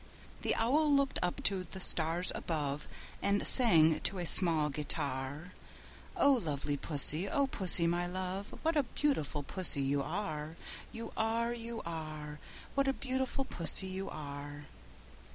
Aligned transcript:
The 0.41 0.55
Owl 0.55 0.91
looked 0.95 1.19
up 1.21 1.43
to 1.43 1.63
the 1.63 1.79
stars 1.79 2.31
above, 2.33 2.87
And 3.21 3.45
sang 3.45 3.99
to 3.99 4.17
a 4.17 4.25
small 4.25 4.71
guitar, 4.71 5.53
"O 6.17 6.31
lovely 6.43 6.75
Pussy, 6.75 7.29
O 7.29 7.45
Pussy, 7.45 7.85
my 7.85 8.07
love, 8.07 8.49
What 8.63 8.75
a 8.75 8.81
beautiful 8.81 9.43
Pussy 9.43 9.81
you 9.83 10.01
are, 10.01 10.55
You 10.91 11.13
are, 11.15 11.53
You 11.53 11.83
are! 11.85 12.39
What 12.73 12.87
a 12.87 12.93
beautiful 12.93 13.45
Pussy 13.45 13.85
you 13.85 14.09
are!" 14.09 14.63